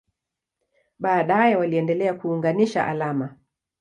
Baadaye 0.99 1.55
waliendelea 1.55 2.13
kuunganisha 2.13 2.87
alama. 2.87 3.37